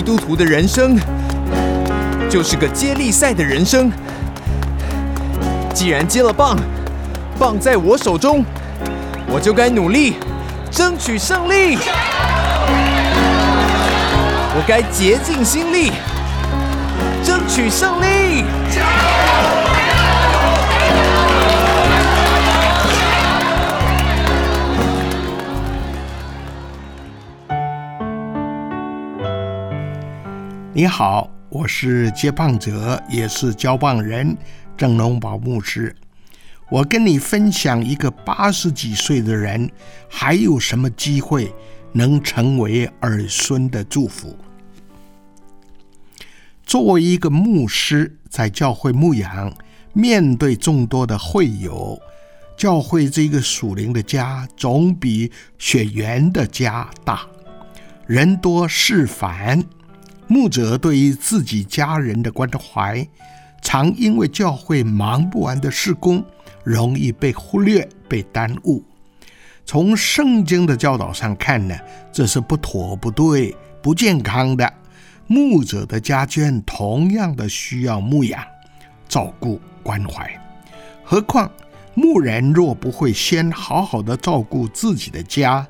[0.00, 0.98] 基督徒的人生
[2.30, 3.92] 就是个接力赛的人生。
[5.74, 6.56] 既然接了棒，
[7.38, 8.42] 棒在我手中，
[9.28, 10.14] 我就该努力
[10.70, 11.76] 争取胜利。
[14.54, 15.92] 我该竭尽心力
[17.22, 18.42] 争取胜利。
[18.70, 19.69] 加油
[30.80, 34.34] 你好，我是接棒者，也是交棒人
[34.78, 35.94] 郑龙宝牧师。
[36.70, 39.70] 我跟你分享一个八十几岁的人，
[40.08, 41.52] 还有什么机会
[41.92, 44.34] 能成为儿孙的祝福？
[46.64, 49.52] 作为一个牧师，在教会牧养，
[49.92, 52.00] 面对众多的会友，
[52.56, 57.26] 教会这个属灵的家，总比血缘的家大，
[58.06, 59.62] 人多事繁。
[60.30, 63.04] 牧者对于自己家人的关怀，
[63.60, 66.24] 常因为教会忙不完的事工，
[66.62, 68.80] 容易被忽略、被耽误。
[69.66, 71.76] 从圣经的教导上看呢，
[72.12, 74.72] 这是不妥、不对、不健康的。
[75.26, 78.40] 牧者的家眷同样的需要牧养、
[79.08, 80.30] 照顾、关怀。
[81.02, 81.50] 何况
[81.94, 85.66] 牧人若不会先好好的照顾自己的家，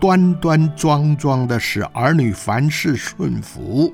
[0.00, 3.92] 端端庄庄的使儿女凡事顺服，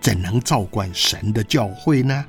[0.00, 2.24] 怎能照管神的教诲呢？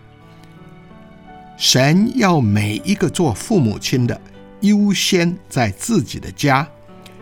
[1.57, 4.21] 神要每一个做父母亲的，
[4.61, 6.67] 优先在自己的家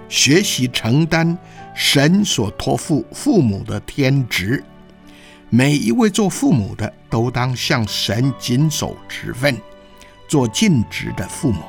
[0.10, 1.38] 学习承担
[1.73, 4.62] 神所托付父母的天职。
[5.50, 9.58] 每一位做父母的，都当向神谨守职分，
[10.28, 11.62] 做尽职的父母。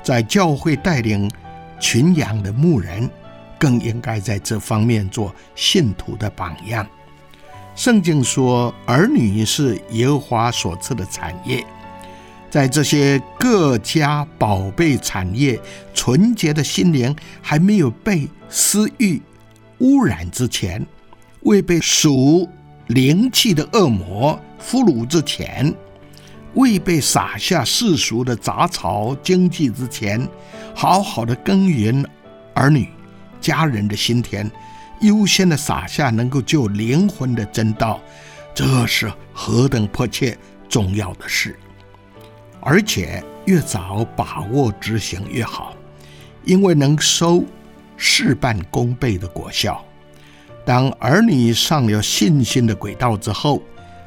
[0.00, 1.28] 在教会带领
[1.80, 3.10] 群羊的牧人。
[3.62, 6.84] 更应该在这方面做信徒的榜样。
[7.76, 11.64] 圣经说，儿女是耶和华所赐的产业，
[12.50, 15.60] 在这些各家宝贝产业，
[15.94, 19.22] 纯洁的心灵还没有被私欲
[19.78, 20.84] 污染之前，
[21.42, 22.48] 未被属
[22.88, 25.72] 灵气的恶魔俘虏之前，
[26.54, 30.28] 未被撒下世俗的杂草经济之前，
[30.74, 32.04] 好好的耕耘
[32.54, 32.88] 儿女。
[33.42, 34.50] 家人的心田，
[35.00, 38.00] 优先的撒下能够救灵魂的真道，
[38.54, 40.38] 这是何等迫切
[40.68, 41.58] 重要的事！
[42.60, 45.74] 而且越早把握执行越好，
[46.44, 47.44] 因为能收
[47.96, 49.84] 事半功倍的果效。
[50.64, 53.60] 当儿女上了信心的轨道之后，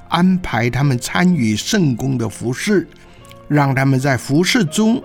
[0.07, 2.88] 安排他们参与圣公的服饰，
[3.50, 5.03] 让他们在服饰中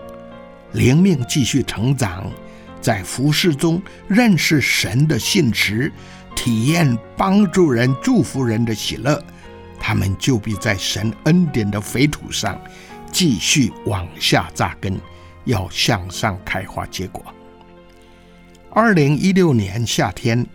[0.72, 2.30] 灵命继续成长。
[2.80, 5.92] 在服饰中认识神的信实，
[6.34, 9.22] 体验帮助人、祝福人的喜乐，
[9.78, 12.60] 他们就必在神恩典的肥土上
[13.12, 14.98] 继续往下扎根，
[15.44, 17.22] 要向上开花结果。
[18.70, 20.46] 二零一六年夏天，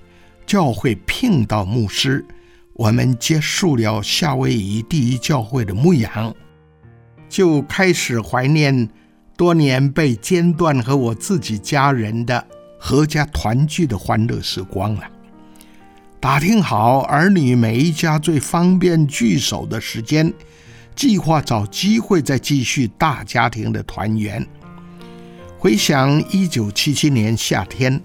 [0.46, 2.26] 教会聘到牧师，
[2.74, 6.34] 我们结束了夏威夷第一教会的牧养，
[7.30, 8.90] 就开始怀念。
[9.38, 12.46] 多年被间断和我自己家人的
[12.80, 15.04] 阖家团聚的欢乐时光了。
[16.22, 20.34] 打听好儿女每一家最方便聚首的时间，
[20.96, 24.46] 计划找机会再继续大家庭的团圆。
[25.58, 28.02] 回想一九七七年夏天，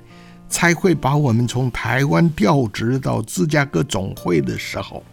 [0.48, 5.04] 才会把我们从台湾调职到芝加哥总会的时候，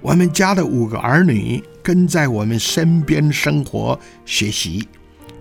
[0.00, 4.88] 我们家的五个儿女跟在我们身边生活学习。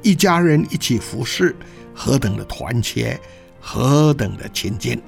[0.02, 1.56] 一家人一起服侍，
[1.94, 3.20] 何等的团结，
[3.60, 5.02] 何等的亲近，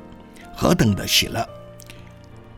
[0.56, 1.48] 何等的喜乐！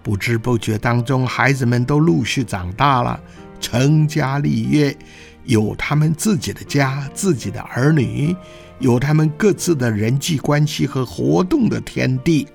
[0.02, 3.20] 不知不觉当中，孩子们都陆续长大了，
[3.62, 4.98] 成家立业，
[5.46, 8.36] 有他们自己的家，自己的儿女，
[8.80, 12.48] 有他们各自的人际关系和活动的天地。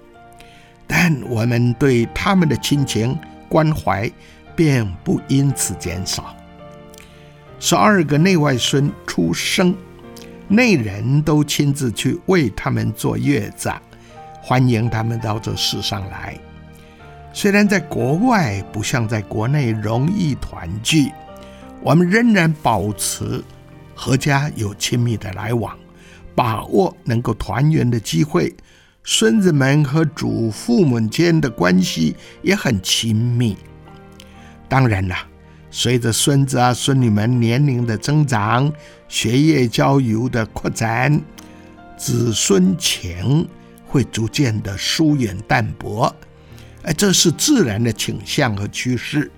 [0.87, 3.19] 但我们对他们的亲情
[3.49, 4.11] 关怀，
[4.57, 6.35] 便不因此减少。
[7.61, 9.77] 十二个内外孙出生，
[10.47, 13.69] 内人都亲自去为他们做月子，
[14.41, 16.39] 欢迎他们到这世上来。
[17.33, 21.11] 虽然在国外不像在国内容易团聚，
[21.83, 23.43] 我们仍然保持
[23.93, 25.77] 和家有亲密的来往，
[26.37, 28.55] 把握能够团圆的机会。
[29.03, 33.57] 孙子们和祖父母间的关系也很亲密。
[34.69, 35.17] 当然了。
[35.71, 38.73] 随着孙子啊、孙女们年龄的增长，
[39.07, 41.21] 学业交友的扩展，
[41.97, 43.47] 子孙情
[43.87, 46.15] 会逐渐的疏远淡薄。
[46.83, 49.31] 哎，这是自然的倾向和趋势。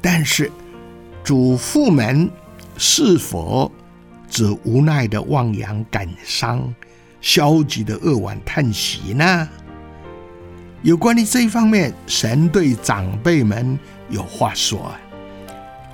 [0.00, 0.50] 但是，
[1.22, 2.28] 祖父们
[2.76, 3.70] 是否
[4.28, 6.74] 只无奈的望洋感伤、
[7.20, 9.48] 消极的扼腕叹息呢？
[10.82, 13.78] 有关于这一方面，神对长辈们
[14.10, 14.92] 有话说。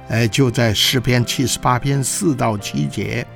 [0.09, 3.27] 哎，就在诗篇七十八篇四到七节，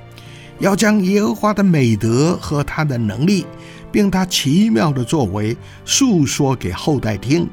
[0.59, 3.45] 要将耶和华的美德和他的能力，
[3.91, 5.55] 并他奇妙的作为，
[5.85, 7.47] 述说给后代听，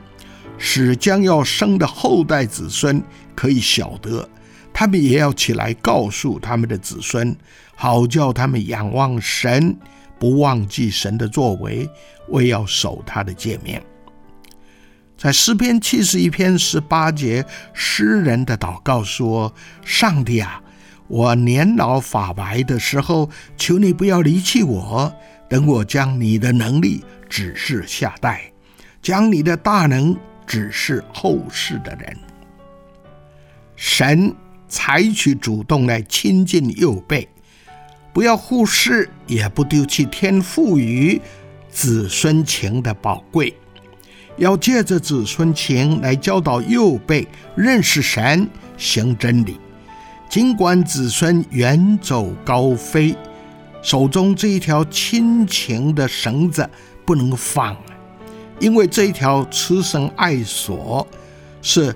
[0.57, 3.03] 使将要生的后代子孙
[3.35, 4.27] 可以晓得，
[4.73, 7.37] 他们也要起来告诉他们的子孙，
[7.75, 9.77] 好叫他们仰望神，
[10.19, 11.87] 不忘记神的作为，
[12.29, 13.79] 为要守他的诫命。
[15.21, 17.45] 在诗篇七十一篇十八节，
[17.75, 19.53] 诗人的祷告说
[19.85, 20.63] ：“上帝啊，
[21.09, 25.15] 我年老发白的时候，求你不要离弃我，
[25.47, 28.51] 等我将你的能力指示下代，
[29.03, 32.17] 将你的大能指示后世的人。
[33.77, 34.35] 神
[34.69, 37.29] 采取主动来亲近幼辈，
[38.15, 41.21] 不要忽视，也不丢弃天赋予
[41.69, 43.55] 子孙情的宝贵。”
[44.37, 49.59] 要借着子孙情来教导幼辈认识神、行真理。
[50.29, 53.15] 尽管子孙远走高飞，
[53.83, 56.69] 手中这一条亲情的绳子
[57.05, 57.77] 不能放，
[58.61, 61.07] 因为这一条慈绳爱索
[61.61, 61.95] 是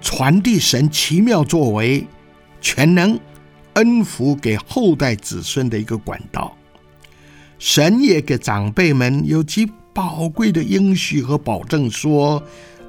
[0.00, 2.06] 传递神奇妙作为、
[2.60, 3.20] 全能
[3.74, 6.56] 恩福给后代子孙的一个管道。
[7.58, 9.70] 神也给长辈们有极。
[9.98, 12.40] 宝贵的应许和保证说：“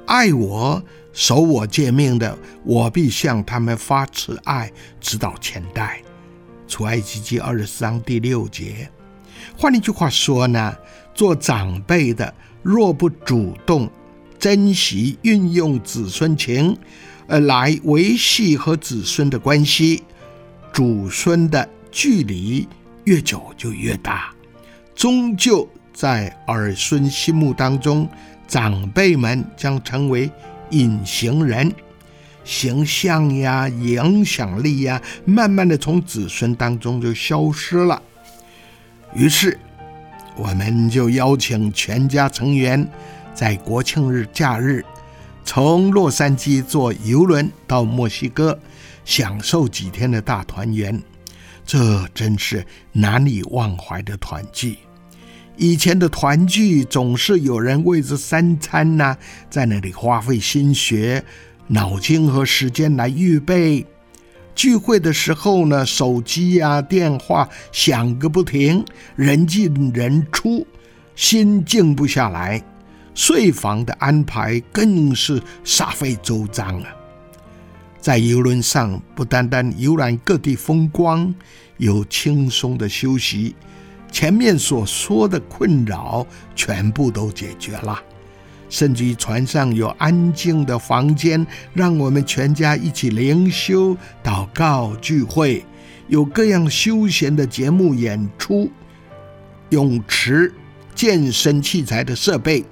[0.06, 0.80] 爱我、
[1.12, 4.70] 守我诫命的，我必向他们发慈爱，
[5.00, 6.00] 直到千代。”
[6.68, 8.88] 出埃及记二十四章第六节。
[9.58, 10.72] 换一句话说呢，
[11.12, 13.90] 做长辈的若不主动
[14.38, 16.78] 珍惜、运用子孙情，
[17.26, 20.04] 呃，来维系和子孙的关系，
[20.72, 22.68] 祖孙的距离
[23.02, 24.32] 越久就越大，
[24.94, 25.68] 终究。
[26.00, 28.08] 在儿孙心目当中，
[28.48, 30.30] 长辈们将成为
[30.70, 31.70] 隐形人，
[32.42, 38.00] 形象呀、影响力呀，慢慢的从子孙当中就消失了。
[39.14, 39.58] 于是，
[40.36, 42.88] 我们就邀请全家成员
[43.34, 44.82] 在国庆日假日，
[45.44, 48.58] 从洛杉矶坐游轮到墨西哥，
[49.04, 50.98] 享受几天的大团圆。
[51.66, 54.78] 这真是难以忘怀的团聚。
[55.60, 59.14] 以前的团聚总是有人为这三餐呐，
[59.50, 61.22] 在那里花费心血、
[61.66, 63.84] 脑筋和时间来预备。
[64.54, 68.82] 聚会的时候呢，手机呀、电话响个不停，
[69.16, 70.66] 人进人出，
[71.14, 72.64] 心静不下来。
[73.14, 76.88] 睡房的安排更是煞费周章啊！
[78.00, 81.34] 在游轮上，不单单游览各地风光，
[81.76, 83.54] 有轻松的休息。
[84.10, 87.98] 前面所说的困扰全部都解决了，
[88.68, 95.64] 甚至于船上有安静的房间，让我们全家一起灵修、祷告、聚会；
[96.08, 98.70] 有各样休闲的节目演出，
[99.70, 100.52] 泳池、
[100.94, 102.64] 健身器材的设备，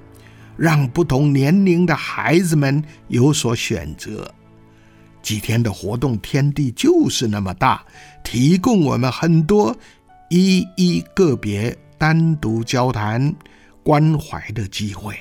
[0.56, 4.30] 让不同年龄的孩子们有所选择。
[5.20, 7.84] 几天的活动，天地就是那么大，
[8.22, 9.76] 提供我们很多。
[10.28, 13.34] 一一个别单独交谈、
[13.82, 15.16] 关怀的机会。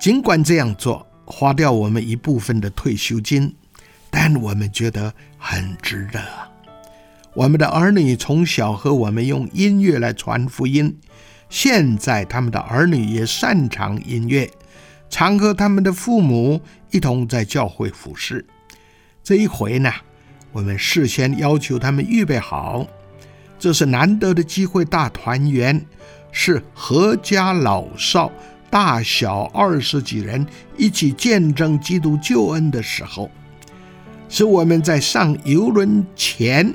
[0.00, 3.54] 尽管这样做花掉我们一部分的退休金，
[4.10, 6.20] 但我们觉得很值得。
[7.34, 10.98] 我们的儿女从小和我们用音乐来传福音，
[11.48, 14.50] 现在他们的儿女也擅长音乐，
[15.08, 18.44] 常和他们的父母一同在教会服侍。
[19.22, 19.92] 这一回呢？
[20.52, 22.86] 我们事先要求他们预备好，
[23.58, 25.86] 这是难得的机会，大团圆，
[26.32, 28.30] 是阖家老少、
[28.68, 30.44] 大小二十几人
[30.76, 33.30] 一起见证基督救恩的时候，
[34.28, 36.74] 是我们在上游轮前，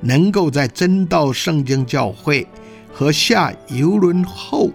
[0.00, 2.46] 能够在真道圣经教会
[2.92, 4.70] 和下游轮后，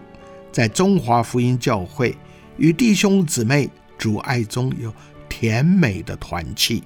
[0.52, 2.16] 在中华福音教会
[2.58, 4.94] 与弟兄姊妹主爱中有
[5.28, 6.84] 甜美的团契。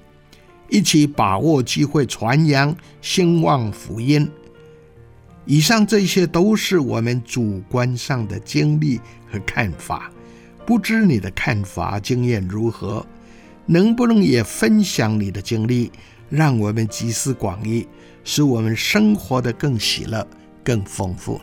[0.71, 4.27] 一起把握机会传扬兴旺福音。
[5.45, 8.97] 以上这些都是我们主观上的经历
[9.29, 10.09] 和看法，
[10.65, 13.05] 不知你的看法经验如何？
[13.65, 15.91] 能不能也分享你的经历，
[16.29, 17.85] 让我们集思广益，
[18.23, 20.25] 使我们生活的更喜乐、
[20.63, 21.39] 更丰富？